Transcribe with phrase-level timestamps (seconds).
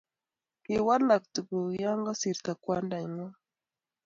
[0.63, 3.35] kiwalak tuguk ya kosirto kwanda ng'wany